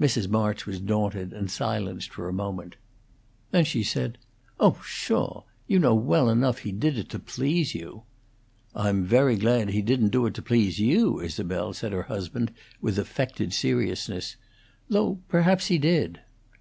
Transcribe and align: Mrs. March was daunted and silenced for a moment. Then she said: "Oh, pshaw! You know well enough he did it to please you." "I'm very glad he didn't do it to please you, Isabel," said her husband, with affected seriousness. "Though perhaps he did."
Mrs. 0.00 0.28
March 0.28 0.66
was 0.66 0.78
daunted 0.78 1.32
and 1.32 1.50
silenced 1.50 2.10
for 2.12 2.28
a 2.28 2.32
moment. 2.32 2.76
Then 3.50 3.64
she 3.64 3.82
said: 3.82 4.18
"Oh, 4.60 4.78
pshaw! 4.80 5.42
You 5.66 5.80
know 5.80 5.96
well 5.96 6.28
enough 6.30 6.58
he 6.58 6.70
did 6.70 6.96
it 6.96 7.08
to 7.08 7.18
please 7.18 7.74
you." 7.74 8.04
"I'm 8.72 9.02
very 9.02 9.34
glad 9.34 9.70
he 9.70 9.82
didn't 9.82 10.10
do 10.10 10.26
it 10.26 10.34
to 10.34 10.42
please 10.42 10.78
you, 10.78 11.18
Isabel," 11.18 11.72
said 11.72 11.90
her 11.90 12.04
husband, 12.04 12.52
with 12.80 13.00
affected 13.00 13.52
seriousness. 13.52 14.36
"Though 14.88 15.18
perhaps 15.26 15.66
he 15.66 15.78
did." 15.78 16.20